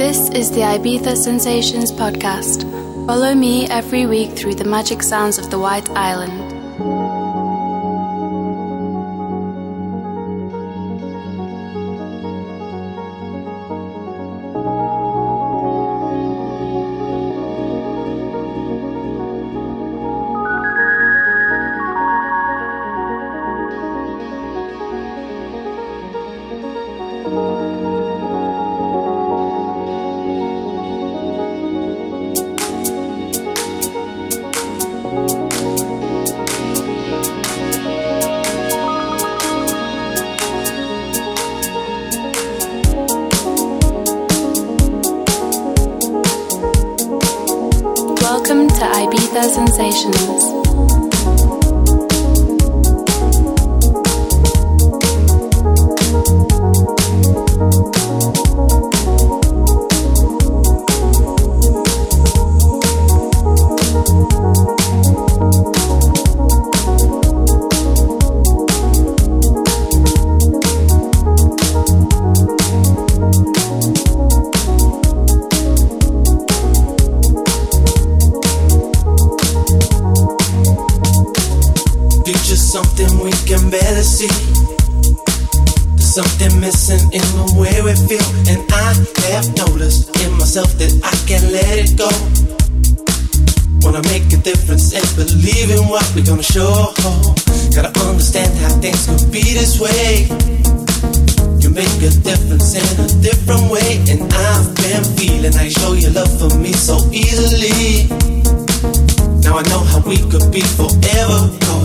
This 0.00 0.30
is 0.30 0.50
the 0.50 0.62
Ibiza 0.62 1.14
Sensations 1.14 1.92
podcast. 1.92 2.64
Follow 3.06 3.34
me 3.34 3.68
every 3.68 4.06
week 4.06 4.30
through 4.30 4.54
the 4.54 4.64
magic 4.64 5.02
sounds 5.02 5.36
of 5.36 5.50
the 5.50 5.58
White 5.58 5.90
Island. 5.90 6.49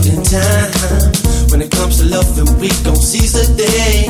In 0.06 0.22
time. 0.22 0.70
When 1.50 1.60
it 1.62 1.70
comes 1.70 1.98
to 1.98 2.06
then 2.06 2.46
we 2.62 2.68
gon' 2.86 2.96
seize 2.96 3.34
the 3.34 3.46
day. 3.58 4.06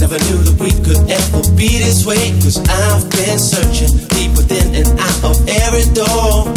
Never 0.00 0.18
knew 0.28 0.40
that 0.48 0.56
we 0.60 0.72
could 0.84 1.00
ever 1.08 1.40
be 1.56 1.80
this 1.80 2.04
way. 2.04 2.32
Cause 2.40 2.58
I've 2.60 3.04
been 3.12 3.38
searching 3.38 3.92
deep 4.16 4.32
within 4.36 4.74
and 4.74 4.88
out 4.98 5.20
of 5.24 5.36
every 5.48 5.86
door. 5.92 6.48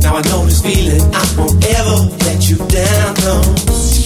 Now 0.00 0.16
I 0.16 0.22
know 0.32 0.48
this 0.48 0.64
feeling, 0.64 1.02
I 1.12 1.24
won't 1.36 1.60
ever 1.76 1.96
let 2.24 2.48
you 2.48 2.56
down. 2.72 3.12
No, 3.24 3.36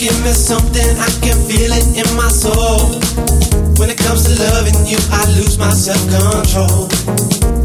give 0.03 0.17
me 0.27 0.35
something, 0.35 0.91
I 0.99 1.11
can 1.23 1.39
feel 1.47 1.71
it 1.71 1.87
in 1.95 2.09
my 2.19 2.31
soul. 2.31 2.99
When 3.79 3.91
it 3.91 3.99
comes 3.99 4.27
to 4.27 4.33
loving 4.39 4.79
you, 4.87 4.99
I 5.11 5.23
lose 5.39 5.59
my 5.59 5.71
self 5.71 6.03
control. 6.11 6.91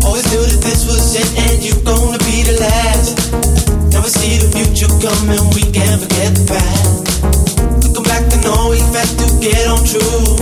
Always 0.06 0.26
knew 0.30 0.44
that 0.46 0.62
this 0.62 0.86
was 0.86 1.16
it 1.18 1.30
and 1.50 1.58
you 1.64 1.74
gonna 1.82 2.22
be 2.26 2.44
the 2.46 2.58
last. 2.62 3.47
Never 3.98 4.14
see 4.14 4.38
the 4.38 4.46
future 4.54 4.94
coming, 5.02 5.42
we 5.58 5.66
can't 5.74 5.98
forget 5.98 6.30
the 6.38 6.46
past. 6.46 7.18
Looking 7.82 8.06
back 8.06 8.30
to 8.30 8.38
know 8.46 8.70
we 8.70 8.78
had 8.94 9.10
to 9.10 9.26
get 9.42 9.66
on 9.66 9.82
true. 9.82 10.38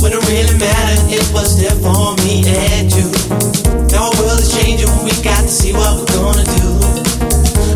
When 0.00 0.08
it 0.08 0.24
really 0.24 0.56
mattered, 0.56 1.04
it 1.12 1.28
was 1.36 1.60
there 1.60 1.76
for 1.84 2.16
me 2.24 2.40
and 2.48 2.88
you. 2.88 3.12
Now 3.92 4.08
our 4.08 4.14
world 4.24 4.40
is 4.40 4.56
changing, 4.56 4.88
we 5.04 5.12
got 5.20 5.44
to 5.44 5.52
see 5.52 5.76
what 5.76 6.00
we're 6.00 6.16
gonna 6.16 6.48
do. 6.48 6.80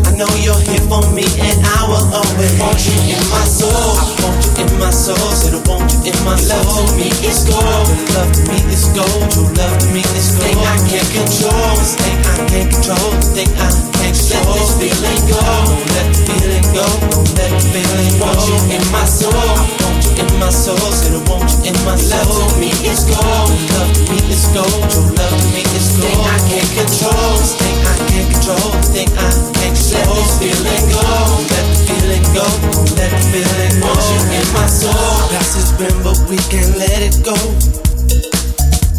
I 0.09 0.17
know 0.17 0.29
you're 0.41 0.57
here 0.65 0.81
for 0.89 1.05
me 1.13 1.29
and 1.29 1.57
I 1.61 1.85
will 1.85 2.09
always 2.09 2.53
want 2.57 2.81
you 2.89 2.97
in 3.05 3.21
my 3.29 3.45
soul. 3.45 4.48
I 4.79 4.87
want 4.87 4.95
you 4.95 4.95
in 4.95 4.95
my 4.95 4.95
soul, 4.95 5.31
said 5.35 5.53
I 5.53 5.59
want 5.67 5.91
you 5.91 5.99
in 6.07 6.15
my 6.23 6.35
soul. 6.39 6.63
Love 6.63 6.87
to 6.87 6.95
me 6.95 7.11
is 7.27 7.43
gold, 7.43 7.87
Your 7.91 8.15
love 8.15 8.31
to 8.31 8.41
me 8.47 8.63
is 8.71 8.87
gold, 8.95 9.27
true 9.27 9.51
love 9.59 9.75
to 9.75 9.87
me 9.91 9.99
is 10.15 10.39
gold. 10.39 10.47
Thing 10.47 10.55
I 10.55 10.75
can't 10.87 11.09
control, 11.11 11.75
this 11.75 11.99
thing 11.99 12.19
I 12.23 12.35
can't 12.47 12.71
control, 12.71 13.11
this 13.19 13.27
thing 13.35 13.51
I 13.59 13.67
can't 13.75 14.15
control. 14.15 14.55
Let 14.55 14.55
this 14.55 14.71
feeling 14.79 15.23
go, 15.27 15.35
don't 15.35 15.83
let 15.91 16.07
the 16.07 16.19
feeling 16.31 16.67
go, 16.71 16.85
don't 17.11 17.27
let 17.35 17.51
the 17.51 17.63
feeling 17.75 18.13
go. 18.19 18.31
Want 18.31 18.39
you 18.47 18.57
in 18.71 18.83
my 18.95 19.03
soul, 19.03 19.35
I 19.35 19.67
want 19.83 19.99
you 19.99 20.15
in 20.15 20.29
my 20.39 20.47
soul, 20.47 20.79
said 20.95 21.11
I 21.11 21.21
want 21.27 21.43
you 21.51 21.59
in 21.69 21.77
my 21.83 21.99
soul. 21.99 22.23
Love 22.23 22.55
to 22.55 22.63
me 22.63 22.71
is 22.87 23.03
gold, 23.03 23.51
love 23.75 23.91
to 23.91 24.01
me 24.07 24.19
is 24.31 24.47
gold, 24.55 24.79
true 24.87 25.11
love 25.11 25.35
to 25.35 25.47
me 25.51 25.63
is 25.75 25.91
gold. 25.99 26.07
Thing 26.07 26.23
I 26.23 26.39
can't 26.47 26.71
control, 26.79 27.35
this 27.35 27.51
thing 27.59 27.77
I 27.83 27.95
can't 28.07 28.27
control, 28.31 28.71
this 28.79 28.89
thing 28.95 29.11
I 29.11 29.27
can't 29.59 29.75
control. 29.75 30.07
Let 30.07 30.23
this 30.23 30.39
feeling 30.39 30.85
go, 30.87 31.03
let 31.51 31.65
the 31.67 31.75
feeling 31.83 32.25
go, 32.31 32.47
let 32.95 33.11
the 33.11 33.19
feeling 33.27 33.75
go. 33.83 33.91
Want 33.91 34.05
you 34.07 34.21
in 34.39 34.47
my 34.55 34.68
soul. 34.69 34.93
Past 35.33 35.57
has 35.57 35.71
been, 35.81 35.97
but 36.05 36.17
we 36.29 36.37
can't 36.53 36.77
let 36.77 37.01
it 37.01 37.17
go. 37.25 37.35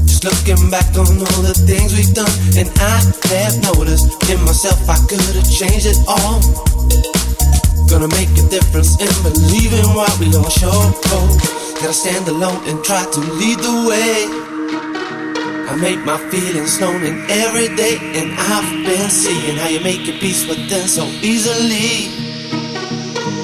Just 0.04 0.26
looking 0.26 0.70
back 0.70 0.90
on 0.98 1.06
all 1.06 1.42
the 1.46 1.54
things 1.54 1.94
we've 1.94 2.12
done, 2.12 2.30
and 2.58 2.68
I 2.82 2.98
have 3.30 3.56
noticed 3.62 4.10
in 4.28 4.42
myself 4.42 4.82
I 4.90 4.98
could 5.06 5.22
have 5.22 5.48
changed 5.48 5.86
it 5.86 5.98
all. 6.10 6.42
Gonna 7.86 8.10
make 8.14 8.30
a 8.38 8.46
difference 8.50 8.98
in 8.98 9.10
believing 9.22 9.86
what 9.94 10.12
we 10.18 10.30
all 10.36 10.50
show. 10.50 10.74
Gotta 11.80 11.94
stand 11.94 12.28
alone 12.28 12.60
and 12.68 12.82
try 12.84 13.02
to 13.02 13.20
lead 13.40 13.58
the 13.58 13.76
way. 13.88 14.50
I 15.70 15.76
make 15.76 16.04
my 16.04 16.18
feelings 16.30 16.80
known 16.80 17.02
in 17.02 17.18
every 17.30 17.74
day, 17.76 17.96
and 18.18 18.34
I've 18.34 18.84
been 18.84 19.08
seeing 19.08 19.56
how 19.56 19.68
you 19.68 19.80
make 19.80 20.06
your 20.06 20.18
peace 20.18 20.46
with 20.46 20.68
them 20.68 20.86
so 20.86 21.04
easily. 21.22 22.29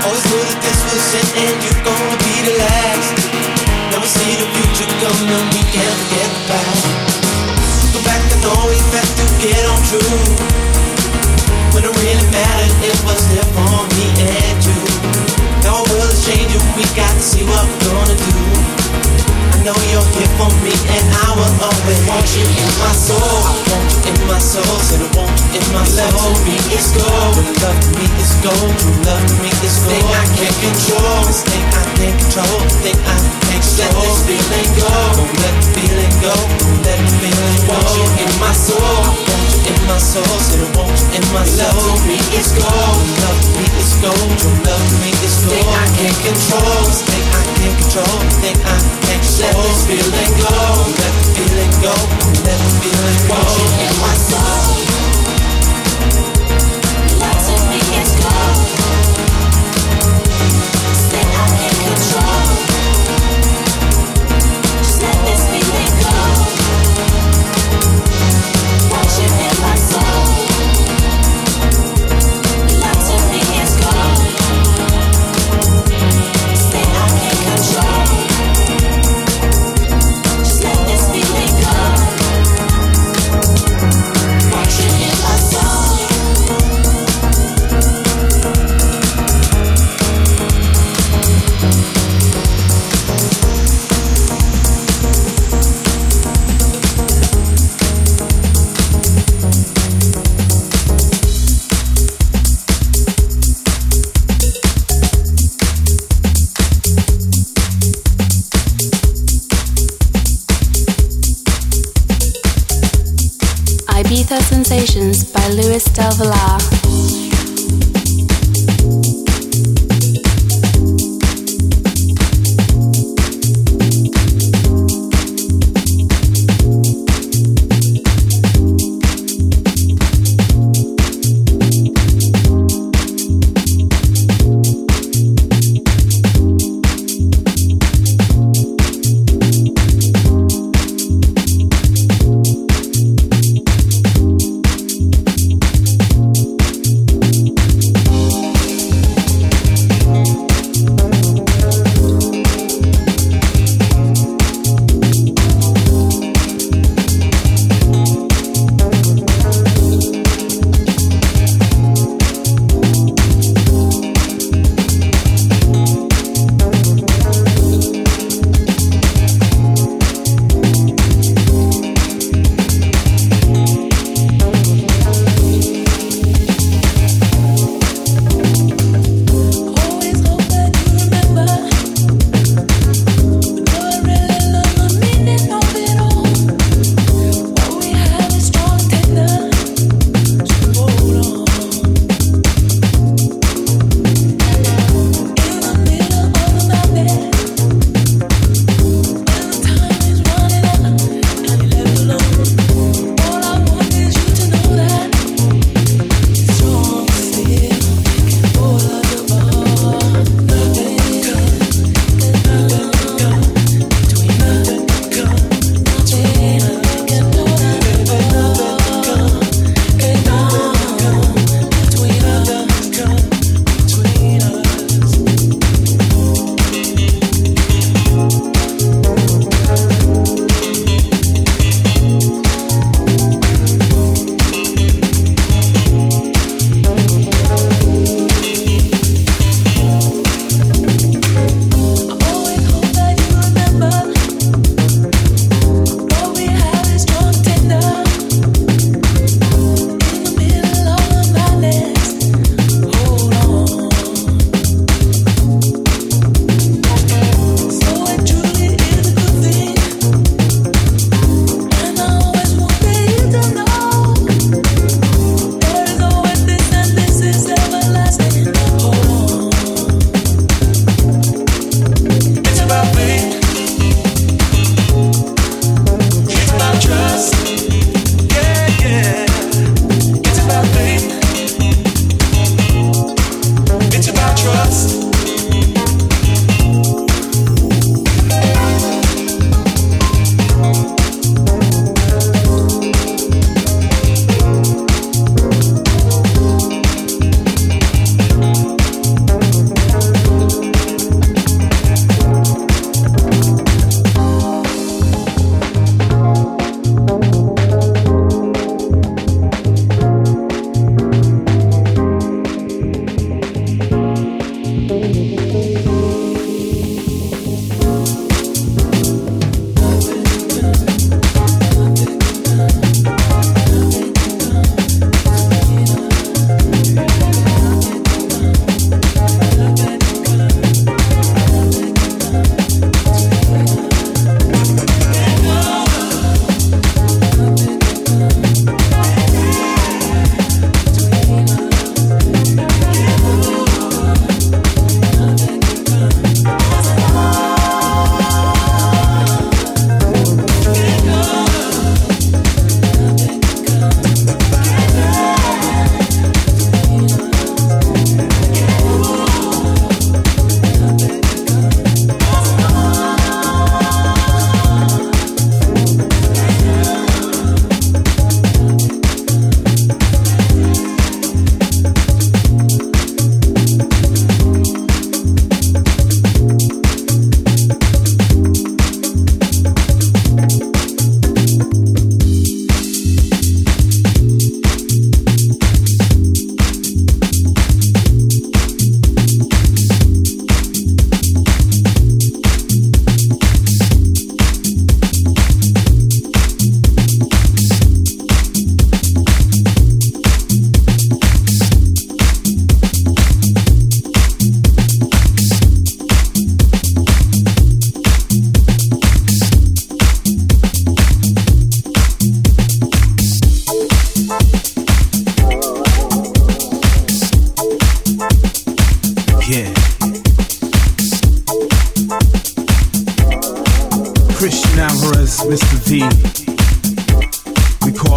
Always 0.00 0.24
knew 0.32 0.40
that 0.40 0.60
this 0.64 0.80
was 0.88 1.04
it, 1.12 1.28
and 1.44 1.56
you're 1.60 1.82
gonna 1.84 2.18
be 2.24 2.36
the 2.48 2.54
last. 2.56 3.16
Never 3.92 4.08
see 4.08 4.32
the 4.40 4.48
future 4.56 4.88
coming, 4.96 5.44
we 5.52 5.60
can't 5.68 6.00
the 6.08 6.40
past. 6.48 6.88
Go 7.92 8.00
back 8.08 8.22
and 8.32 8.40
get 9.40 9.64
on 9.68 9.80
true. 9.88 10.20
When 11.72 11.84
it 11.84 11.92
really 11.96 12.26
mattered, 12.32 12.74
it 12.84 12.98
was 13.04 13.20
there 13.32 13.48
for 13.56 13.88
me 13.96 14.06
and 14.24 14.58
you. 14.64 14.80
Now 15.64 15.80
world 15.88 16.12
is 16.12 16.24
changing, 16.24 16.60
we 16.76 16.84
got 16.96 17.12
to 17.12 17.20
see 17.20 17.44
what 17.44 17.64
we're 17.64 17.84
gonna 17.88 18.16
do. 18.16 19.19
Know 19.60 19.76
you're 19.92 20.08
here 20.16 20.32
for 20.40 20.48
me, 20.64 20.72
and 20.72 21.04
I 21.20 21.36
will 21.36 21.54
always 21.60 22.00
want 22.08 22.24
you 22.32 22.48
in 22.48 22.70
my 22.80 22.96
soul. 22.96 23.20
I 23.20 23.52
want 23.68 23.92
you 23.92 24.08
in 24.08 24.16
my 24.24 24.40
soul, 24.40 24.64
said 24.80 25.04
I 25.04 25.08
want 25.12 25.36
you 25.52 25.60
in 25.60 25.66
my 25.76 25.84
soul. 25.84 26.08
Love 26.16 26.40
me 26.48 26.56
is 26.72 26.88
gold, 26.96 27.36
when 27.36 27.44
love 27.60 27.84
me 27.92 28.08
is 28.16 28.32
gold. 28.40 28.72
True 28.80 28.96
love 29.04 29.28
me 29.44 29.52
is 29.60 29.76
gold. 29.84 30.00
Thing 30.00 30.08
I 30.16 30.24
can't 30.32 30.56
control, 30.64 31.28
this 31.28 31.44
thing 31.44 31.60
I 31.76 31.84
can't 31.92 32.16
control, 32.16 32.56
thing 32.80 32.96
I 33.04 33.20
can't 33.20 33.60
control. 33.60 34.00
Let 34.00 34.00
this 34.00 34.24
feeling 34.24 34.70
go, 34.80 34.88
don't 35.20 35.34
let 35.44 35.54
the 35.60 35.68
feeling 35.76 36.14
go, 36.24 36.32
don't 36.32 36.80
let 36.80 36.98
the 37.04 37.12
feeling 37.20 37.60
go. 37.68 37.76
Want 37.76 37.88
you 38.00 38.08
in 38.16 38.32
my 38.40 38.54
soul, 38.56 39.12
in 39.70 39.80
my 39.86 39.98
soul, 39.98 40.26
want 40.74 40.98
you 40.98 41.16
in 41.16 41.24
my 41.32 41.44
soul. 41.46 41.70
Love 41.70 42.06
me 42.06 42.18
is 42.34 42.50
gold, 42.58 43.02
love 43.22 43.42
me 43.54 43.66
is 43.78 43.92
gold. 44.02 44.30
True 44.38 44.58
love 44.66 44.90
me 45.02 45.10
is 45.22 45.36
gold. 45.46 45.54
Thing 45.54 45.70
I 45.70 45.86
can't 45.94 46.18
control, 46.26 46.82
this 46.86 47.02
thing 47.06 47.26
I 47.30 47.42
can't 47.54 47.76
control, 47.78 48.18
thing 48.42 48.58
I 48.66 48.78
can't 49.06 49.22
control. 49.22 49.50
Let 49.50 49.56
this 49.64 49.80
feeling 49.86 50.32
go, 50.42 50.54
let 50.98 51.12
the 51.14 51.24
feeling 51.34 51.74
go, 51.82 51.94
let 52.46 52.58
the 52.58 52.70
feeling 52.82 53.20
go. 53.30 53.38
You 53.54 54.96
in 54.96 54.99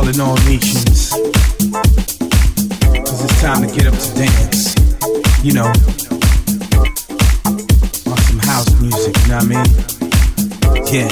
calling 0.03 0.19
all 0.19 0.35
nations. 0.43 1.11
Cause 2.91 3.23
it's 3.23 3.41
time 3.41 3.65
to 3.65 3.73
get 3.73 3.87
up 3.87 3.93
to 3.97 4.13
dance. 4.15 4.75
You 5.45 5.53
know, 5.53 5.71
on 8.11 8.17
some 8.17 8.39
house 8.39 8.81
music, 8.81 9.15
you 9.21 9.27
know 9.29 9.37
what 9.37 9.43
I 9.43 9.47
mean? 9.47 9.65
Yeah. 10.91 11.07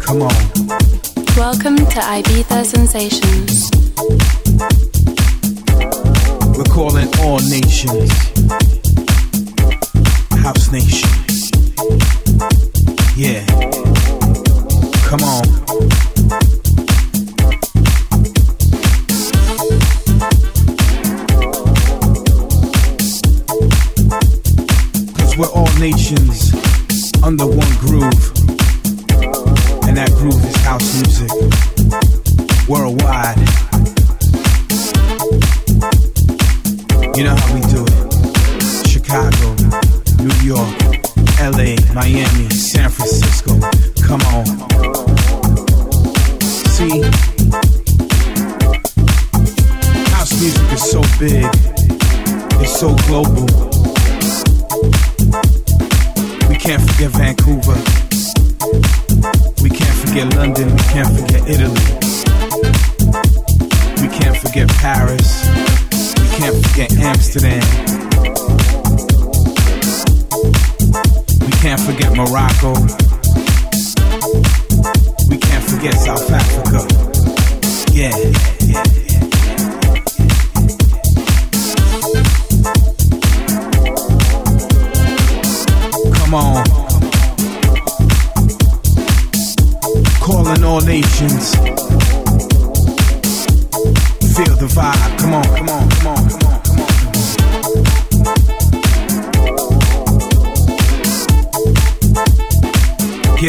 Come 0.00 0.22
on. 0.22 0.34
Welcome 1.36 1.76
to 1.76 2.00
Ibiza 2.00 2.64
Sensations. 2.64 3.70
We're 6.56 6.72
calling 6.72 7.08
all 7.18 7.40
nations. 7.40 8.10
House 10.42 10.72
Nation. 10.72 11.10
Yeah. 13.16 13.44
Come 15.04 15.20
on. 15.24 15.57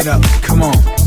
Get 0.00 0.08
up, 0.08 0.22
come 0.40 0.62
on. 0.62 0.99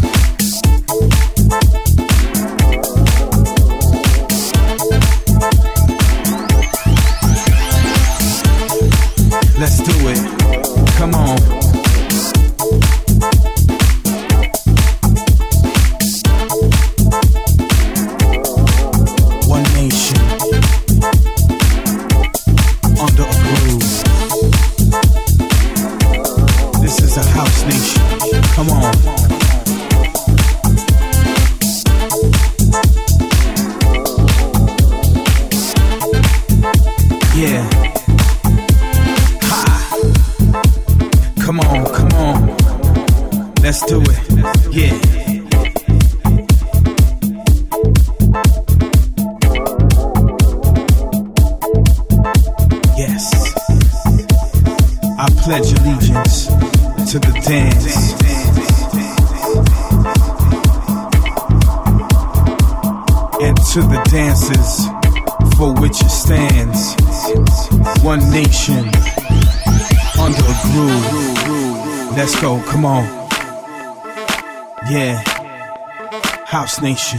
Nation. 76.83 77.17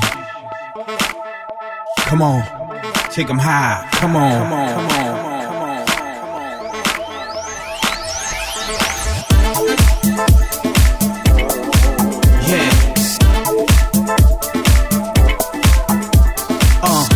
Come 2.01 2.21
on. 2.21 2.43
Take 3.11 3.31
'em 3.31 3.39
high. 3.39 3.89
Come 3.93 4.15
on. 4.15 4.43
Come 4.43 4.53
on. 4.53 4.69
Come 4.75 4.91
on. 4.91 6.15
Uh. 16.83 17.07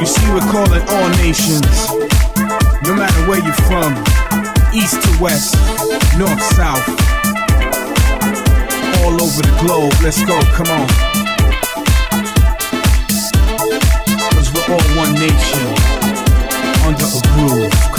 You 0.00 0.06
see, 0.06 0.28
we're 0.32 0.40
calling 0.50 0.82
all 0.88 1.08
nations, 1.22 1.76
no 2.82 2.94
matter 2.96 3.20
where 3.28 3.38
you're 3.38 3.62
from, 3.70 3.94
east 4.74 5.00
to 5.02 5.22
west, 5.22 5.54
north, 6.18 6.42
south, 6.54 6.84
globe. 9.66 9.92
Let's 10.02 10.24
go, 10.24 10.38
come 10.54 10.68
on. 10.68 10.88
Cause 14.30 14.52
we're 14.52 14.68
all 14.72 14.86
one 14.96 15.12
nation, 15.14 15.66
under 16.86 17.04
a 17.04 17.22
groove. 17.34 17.95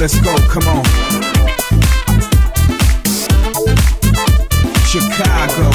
Let's 0.00 0.18
go. 0.20 0.34
Come 0.48 0.66
on. 0.66 0.84
Chicago. 4.86 5.70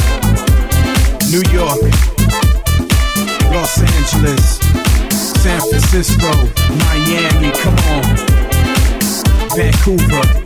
New 1.30 1.44
York. 1.54 1.80
Los 3.54 3.78
Angeles. 3.78 4.60
San 5.44 5.62
Francisco. 5.70 6.32
Miami. 6.74 7.52
Come 7.52 7.78
on. 7.94 8.04
Vancouver. 9.56 10.45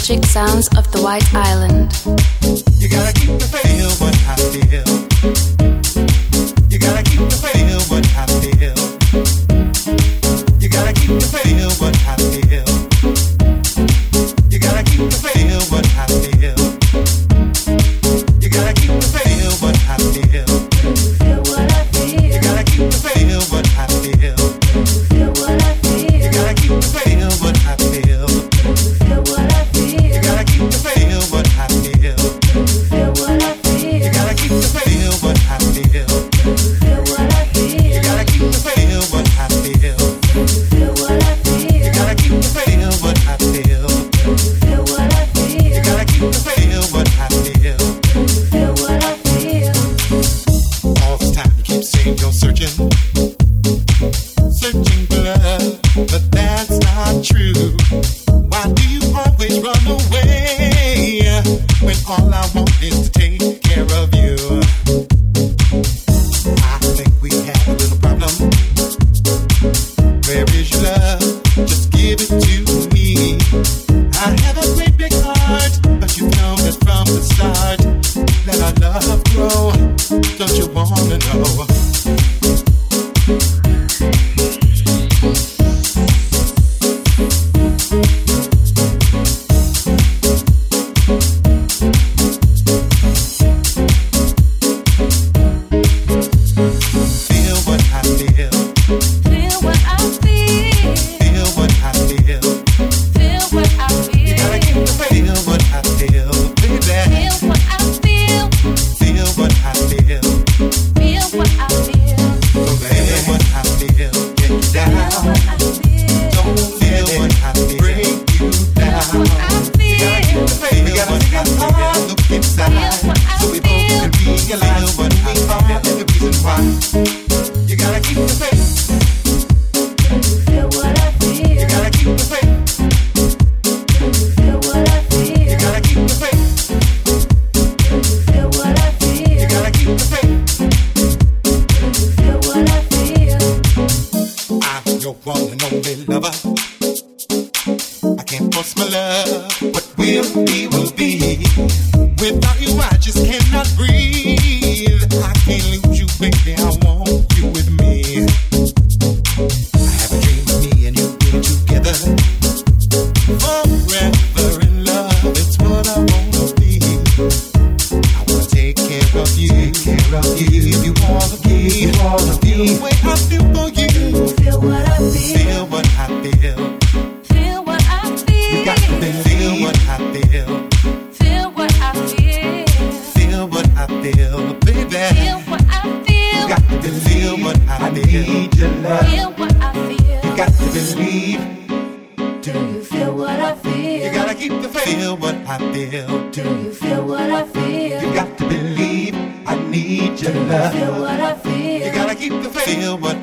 magic 0.00 0.24
sounds 0.24 0.66
of 0.78 0.90
the 0.92 1.02
white 1.02 1.34
eye. 1.34 1.49
angel 52.06 52.32
searching. 52.32 52.99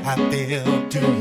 I 0.07 0.15
feel 0.31 0.87
too. 0.87 1.16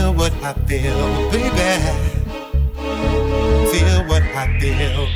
Feel 0.00 0.14
what 0.14 0.32
I 0.42 0.54
feel, 0.64 1.30
baby. 1.30 1.50
Feel 3.70 4.00
what 4.08 4.22
I 4.22 4.58
feel. 4.58 5.06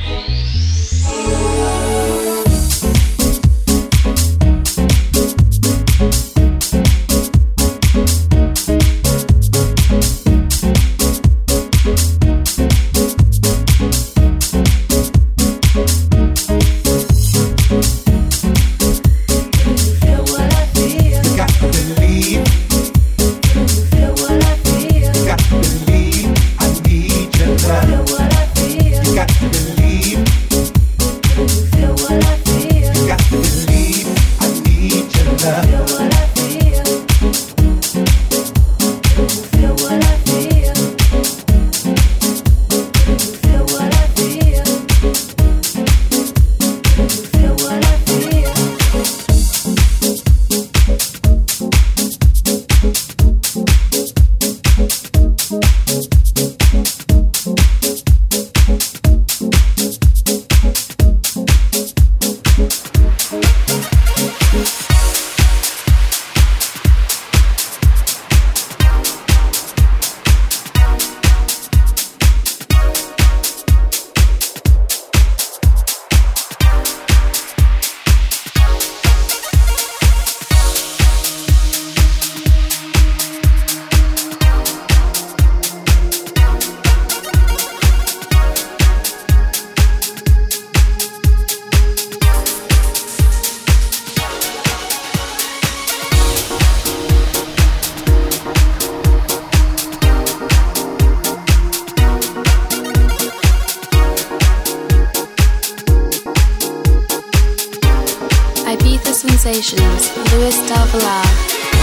Sensations, 109.14 110.12
Louis 110.32 110.56
Del 110.66 111.73